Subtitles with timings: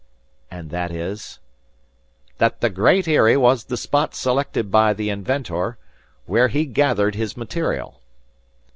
[0.49, 1.37] "And that is?"
[2.39, 5.77] "That the Great Eyrie was the spot selected by the inventor,
[6.25, 8.01] where he gathered his material."